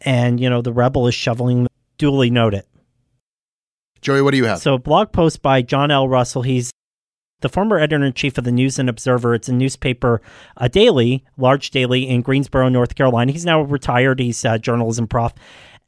[0.01, 1.67] And you know the Rebel is shoveling.
[1.97, 2.59] Duly noted.
[2.59, 2.67] It.
[4.01, 4.59] Joey, what do you have?
[4.59, 6.07] So, a blog post by John L.
[6.07, 6.41] Russell.
[6.41, 6.71] He's
[7.41, 9.35] the former editor in chief of the News and Observer.
[9.35, 10.21] It's a newspaper,
[10.57, 13.31] a daily, large daily in Greensboro, North Carolina.
[13.31, 14.19] He's now retired.
[14.19, 15.33] He's a journalism prof.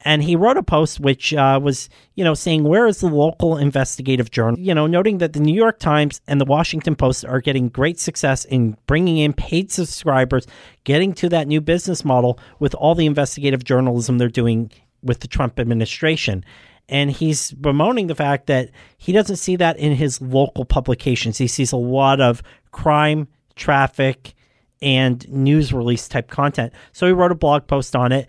[0.04, 3.56] And he wrote a post which uh, was, you know, saying, Where is the local
[3.56, 4.58] investigative journal?
[4.58, 7.98] You know, noting that the New York Times and the Washington Post are getting great
[7.98, 10.46] success in bringing in paid subscribers,
[10.84, 14.70] getting to that new business model with all the investigative journalism they're doing
[15.02, 16.44] with the Trump administration.
[16.86, 21.38] And he's bemoaning the fact that he doesn't see that in his local publications.
[21.38, 22.42] He sees a lot of
[22.72, 23.26] crime,
[23.56, 24.34] traffic,
[24.82, 26.74] and news release type content.
[26.92, 28.28] So he wrote a blog post on it.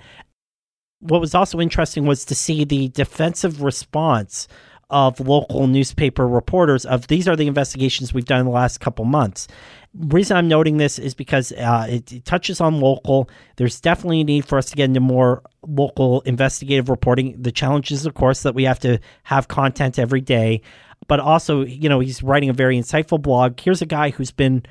[1.07, 4.47] What was also interesting was to see the defensive response
[4.89, 9.03] of local newspaper reporters of these are the investigations we've done in the last couple
[9.05, 9.47] months.
[9.95, 13.29] Reason I'm noting this is because uh, it, it touches on local.
[13.55, 17.41] There's definitely a need for us to get into more local investigative reporting.
[17.41, 20.61] The challenge is, of course, that we have to have content every day,
[21.07, 23.59] but also, you know, he's writing a very insightful blog.
[23.59, 24.63] Here's a guy who's been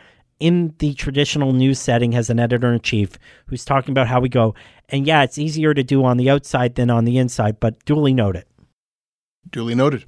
[0.45, 3.12] in the traditional news setting as an editor in chief
[3.47, 4.55] who's talking about how we go.
[4.90, 8.12] And yeah, it's easier to do on the outside than on the inside, but duly
[8.12, 8.45] noted.
[9.51, 10.05] Duly noted.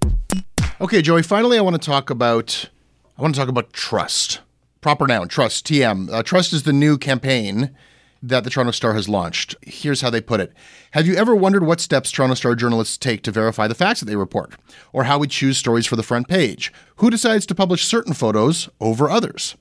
[0.79, 1.23] Okay, Joey.
[1.23, 2.69] Finally, I want to talk about.
[3.17, 4.41] I want to talk about trust.
[4.83, 5.67] Proper noun, trust.
[5.67, 6.13] TM.
[6.13, 7.75] Uh, trust is the new campaign
[8.23, 9.55] that the Toronto Star has launched.
[9.63, 10.53] Here's how they put it.
[10.91, 14.07] Have you ever wondered what steps Toronto Star journalists take to verify the facts that
[14.07, 14.53] they report?
[14.93, 16.75] Or how we choose stories for the front page?
[16.97, 19.57] Who decides to publish certain photos over others?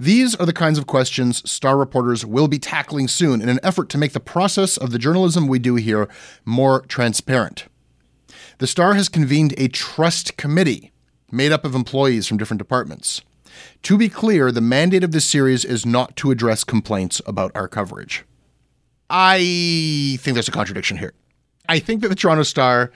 [0.00, 3.90] These are the kinds of questions Star reporters will be tackling soon in an effort
[3.90, 6.08] to make the process of the journalism we do here
[6.46, 7.66] more transparent.
[8.56, 10.90] The Star has convened a trust committee
[11.30, 13.20] made up of employees from different departments.
[13.82, 17.68] To be clear, the mandate of this series is not to address complaints about our
[17.68, 18.24] coverage.
[19.10, 21.12] I think there's a contradiction here.
[21.68, 22.90] I think that the Toronto Star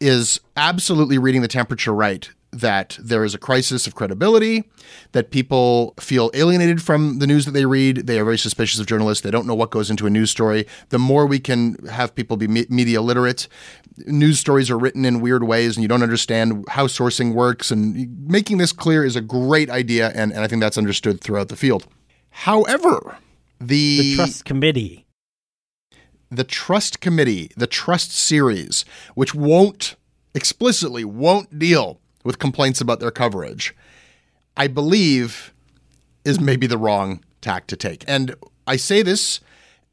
[0.00, 2.30] is absolutely reading the temperature right
[2.60, 4.64] that there is a crisis of credibility,
[5.12, 8.06] that people feel alienated from the news that they read.
[8.06, 9.22] They are very suspicious of journalists.
[9.22, 10.66] They don't know what goes into a news story.
[10.88, 13.48] The more we can have people be me- media literate,
[14.06, 17.70] news stories are written in weird ways and you don't understand how sourcing works.
[17.70, 20.12] And making this clear is a great idea.
[20.14, 21.86] And, and I think that's understood throughout the field.
[22.30, 23.18] However,
[23.60, 25.06] the, The Trust Committee.
[26.30, 28.84] the trust committee, the trust series,
[29.14, 29.96] which won't
[30.34, 33.74] explicitly won't deal with complaints about their coverage,
[34.56, 35.54] I believe
[36.24, 38.04] is maybe the wrong tack to take.
[38.08, 38.34] And
[38.66, 39.40] I say this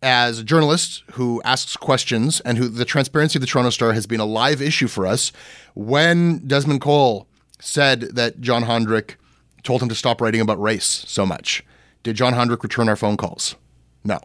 [0.01, 4.07] as a journalist who asks questions and who the transparency of the Toronto Star has
[4.07, 5.31] been a live issue for us.
[5.75, 7.27] When Desmond Cole
[7.59, 9.15] said that John Honderich
[9.61, 11.63] told him to stop writing about race so much,
[12.01, 13.55] did John Honderich return our phone calls?
[14.03, 14.19] No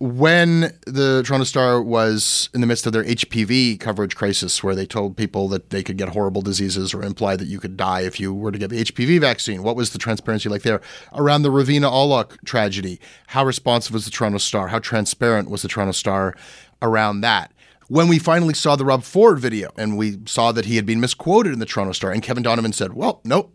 [0.00, 4.86] when the Toronto Star was in the midst of their HPV coverage crisis, where they
[4.86, 8.20] told people that they could get horrible diseases or implied that you could die if
[8.20, 10.80] you were to get the HPV vaccine, what was the transparency like there?
[11.12, 14.68] Around the Raveena Aulakh tragedy, how responsive was the Toronto Star?
[14.68, 16.36] How transparent was the Toronto Star
[16.80, 17.52] around that?
[17.88, 21.00] When we finally saw the Rob Ford video and we saw that he had been
[21.00, 23.52] misquoted in the Toronto Star, and Kevin Donovan said, "Well, nope,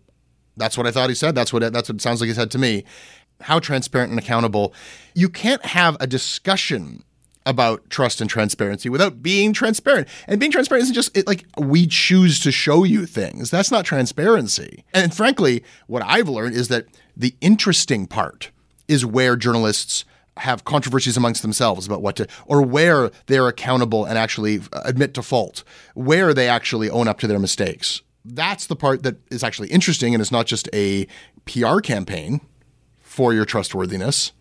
[0.57, 1.35] that's what I thought he said.
[1.35, 2.83] That's what that's what it sounds like he said to me."
[3.41, 4.73] How transparent and accountable.
[5.13, 7.03] You can't have a discussion
[7.45, 10.07] about trust and transparency without being transparent.
[10.27, 13.49] And being transparent isn't just it, like we choose to show you things.
[13.49, 14.83] That's not transparency.
[14.93, 18.51] And frankly, what I've learned is that the interesting part
[18.87, 20.05] is where journalists
[20.37, 25.13] have controversies amongst themselves about what to, or where they're accountable and actually uh, admit
[25.13, 25.63] to fault,
[25.93, 28.01] where they actually own up to their mistakes.
[28.25, 31.07] That's the part that is actually interesting and it's not just a
[31.45, 32.41] PR campaign
[33.13, 34.31] for your trustworthiness.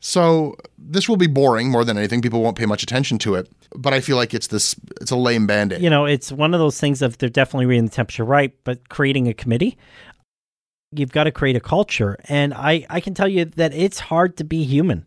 [0.00, 2.22] So this will be boring more than anything.
[2.22, 3.46] People won't pay much attention to it.
[3.76, 5.82] But I feel like it's this it's a lame band-aid.
[5.82, 8.88] You know, it's one of those things of they're definitely reading the temperature right, but
[8.88, 9.76] creating a committee.
[10.92, 12.16] You've got to create a culture.
[12.24, 15.04] And I, I can tell you that it's hard to be human.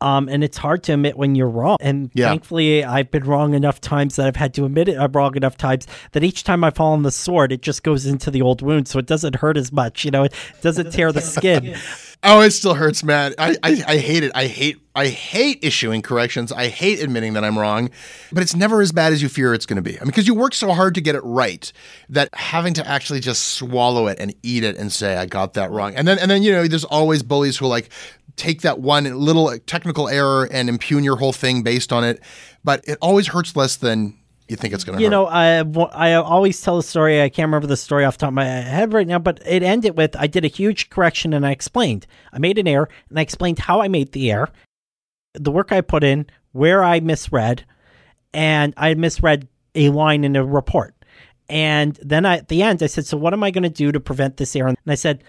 [0.00, 1.76] Um, and it's hard to admit when you're wrong.
[1.80, 2.28] And Yeah.
[2.28, 4.98] thankfully, I've been wrong enough times that I've had to admit it.
[4.98, 8.06] I'm wrong enough times that each time I fall on the sword, it just goes
[8.06, 8.88] into the old wound.
[8.88, 10.04] So it doesn't hurt as much.
[10.04, 11.76] You know, it doesn't tear the skin.
[12.22, 13.34] Oh, it still hurts, man.
[13.38, 14.32] I, I, I hate it.
[14.34, 16.50] I hate I hate issuing corrections.
[16.52, 17.90] I hate admitting that I'm wrong,
[18.32, 19.96] but it's never as bad as you fear it's going to be.
[19.96, 21.72] I mean, because you work so hard to get it right
[22.10, 25.70] that having to actually just swallow it and eat it and say I got that
[25.70, 27.88] wrong, and then and then you know there's always bullies who are like
[28.40, 32.20] take that one little uh, technical error and impugn your whole thing based on it,
[32.64, 34.16] but it always hurts less than
[34.48, 35.12] you think it's going to You hurt.
[35.12, 35.58] know, I
[36.10, 37.22] I always tell a story.
[37.22, 39.62] I can't remember the story off the top of my head right now, but it
[39.62, 42.06] ended with I did a huge correction and I explained.
[42.32, 44.48] I made an error and I explained how I made the error,
[45.34, 47.64] the work I put in, where I misread,
[48.32, 50.94] and I misread a line in a report.
[51.48, 53.92] And then I, at the end, I said, "So what am I going to do
[53.92, 55.22] to prevent this error?" And I said,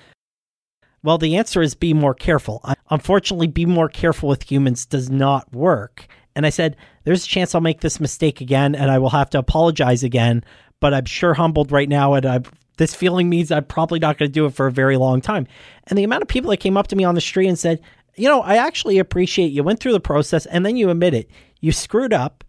[1.04, 2.64] "Well, the answer is be more careful.
[2.90, 7.54] Unfortunately, be more careful with humans does not work." And I said, "There's a chance
[7.54, 10.44] I'll make this mistake again, and I will have to apologize again.
[10.80, 12.44] But I'm sure humbled right now, and I'm,
[12.78, 15.48] this feeling means I'm probably not going to do it for a very long time."
[15.88, 17.82] And the amount of people that came up to me on the street and said,
[18.16, 21.30] "You know, I actually appreciate you went through the process, and then you admit it.
[21.60, 22.44] You screwed up,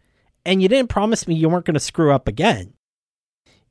[0.45, 2.75] and you didn't promise me you weren't going to screw up again."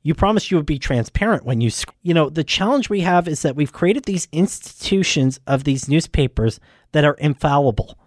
[0.02, 3.28] You promised you would be transparent when you, sc- you know, the challenge we have
[3.28, 6.58] is that we've created these institutions of these newspapers
[6.90, 7.98] that are infallible.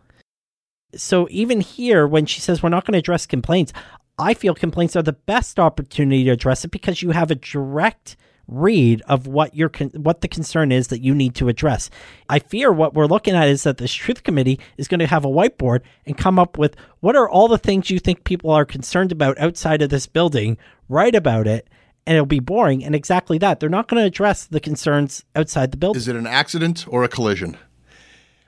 [0.95, 3.73] So even here, when she says we're not going to address complaints,
[4.17, 8.15] I feel complaints are the best opportunity to address it because you have a direct
[8.47, 11.89] read of what your con- what the concern is that you need to address.
[12.29, 15.25] I fear what we're looking at is that this truth committee is going to have
[15.25, 18.65] a whiteboard and come up with what are all the things you think people are
[18.65, 21.67] concerned about outside of this building, write about it,
[22.07, 23.59] and it'll be boring and exactly that.
[23.59, 25.97] They're not going to address the concerns outside the building.
[25.99, 27.57] Is it an accident or a collision?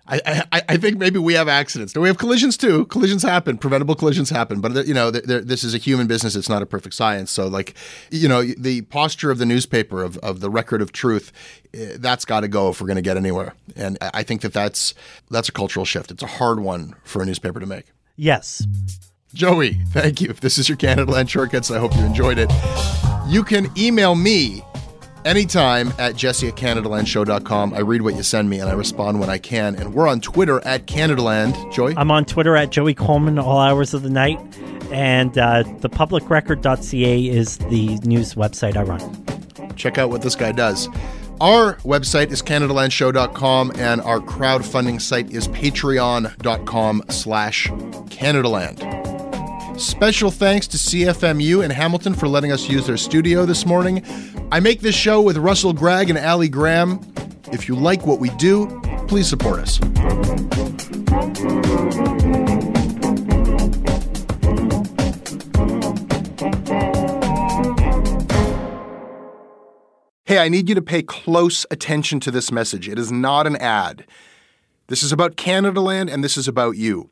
[0.09, 1.93] I, I, I think maybe we have accidents.
[1.93, 2.85] No, we have collisions too.
[2.85, 3.57] Collisions happen.
[3.57, 4.61] Preventable collisions happen.
[4.61, 6.33] But you know, th- th- this is a human business.
[6.33, 7.29] It's not a perfect science.
[7.29, 7.73] So, like,
[8.09, 11.33] you know, the posture of the newspaper of, of the record of truth,
[11.73, 13.53] eh, that's got to go if we're going to get anywhere.
[13.75, 14.93] And I I think that that's
[15.29, 16.09] that's a cultural shift.
[16.09, 17.87] It's a hard one for a newspaper to make.
[18.15, 18.65] yes.
[19.33, 20.29] Joey, thank you.
[20.29, 22.49] If this is your Canada Land Shortcuts, I hope you enjoyed it.
[23.27, 24.63] You can email me
[25.25, 27.73] anytime at jesse at CanadaLandShow.com.
[27.73, 29.75] I read what you send me and I respond when I can.
[29.75, 31.73] And we're on Twitter at CanadaLand.
[31.73, 31.93] Joey?
[31.97, 34.39] I'm on Twitter at Joey Coleman all hours of the night.
[34.93, 39.75] And uh, the publicrecord.ca is the news website I run.
[39.75, 40.87] Check out what this guy does.
[41.41, 49.06] Our website is CanadaLandShow.com and our crowdfunding site is patreon.com slash CanadaLand.
[49.77, 54.03] Special thanks to CFMU in Hamilton for letting us use their studio this morning.
[54.51, 56.99] I make this show with Russell Gregg and Ali Graham.
[57.51, 59.77] If you like what we do, please support us.
[70.25, 72.89] Hey, I need you to pay close attention to this message.
[72.89, 74.07] It is not an ad.
[74.87, 77.11] This is about Canada Land and this is about you.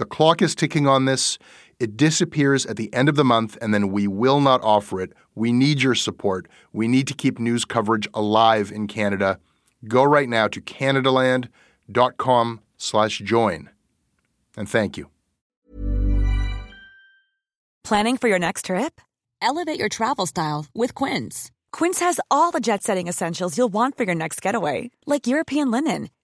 [0.00, 1.36] The clock is ticking on this.
[1.78, 5.12] It disappears at the end of the month, and then we will not offer it.
[5.34, 6.48] We need your support.
[6.72, 9.38] We need to keep news coverage alive in Canada.
[9.86, 13.68] Go right now to canadaland.com slash join.
[14.56, 15.10] And thank you.
[17.84, 19.02] Planning for your next trip?
[19.42, 21.50] Elevate your travel style with Quince.
[21.72, 25.70] Quince has all the jet setting essentials you'll want for your next getaway, like European
[25.70, 26.08] linen,